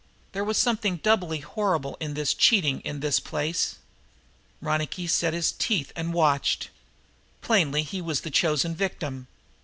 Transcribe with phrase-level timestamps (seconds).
[0.31, 3.75] There was something doubly horrible in this cheating in this place.
[4.59, 6.71] Ronicky set his teeth and watched.
[7.43, 9.27] Plainly he was the chosen victim.